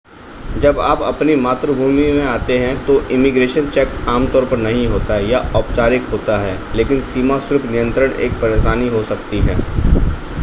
[0.59, 5.39] जब आप अपनी मातृभूमि में आते हैं तो इमिग्रेशन चेक आमतौर पर नहीं होता या
[5.55, 9.57] औपचारिक होता है लेकिन सीमा शुल्क नियंत्रण एक परेशानी हो सकती है